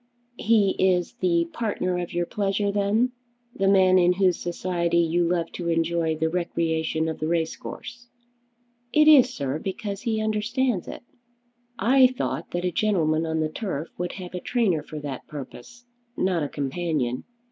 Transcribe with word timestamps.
"He 0.39 0.71
is 0.79 1.13
the 1.19 1.45
partner 1.53 1.99
of 1.99 2.11
your 2.11 2.25
pleasure 2.25 2.71
then; 2.71 3.11
the 3.53 3.67
man 3.67 3.99
in 3.99 4.13
whose 4.13 4.39
society 4.39 4.97
you 4.97 5.23
love 5.23 5.51
to 5.51 5.69
enjoy 5.69 6.15
the 6.15 6.27
recreation 6.27 7.07
of 7.07 7.19
the 7.19 7.27
race 7.27 7.55
course." 7.55 8.07
"It 8.91 9.07
is, 9.07 9.31
sir, 9.31 9.59
because 9.59 10.01
he 10.01 10.19
understands 10.19 10.87
it." 10.87 11.03
"I 11.77 12.07
thought 12.07 12.49
that 12.49 12.65
a 12.65 12.71
gentleman 12.71 13.27
on 13.27 13.41
the 13.41 13.49
turf 13.49 13.89
would 13.99 14.13
have 14.13 14.33
a 14.33 14.39
trainer 14.39 14.81
for 14.81 14.97
that 15.01 15.27
purpose; 15.27 15.85
not 16.17 16.41
a 16.41 16.49
companion. 16.49 17.23